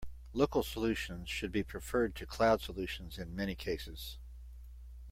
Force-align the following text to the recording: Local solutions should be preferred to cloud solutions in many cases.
Local 0.33 0.63
solutions 0.63 1.29
should 1.29 1.51
be 1.51 1.61
preferred 1.61 2.15
to 2.15 2.25
cloud 2.25 2.59
solutions 2.59 3.19
in 3.19 3.35
many 3.35 3.53
cases. 3.53 4.17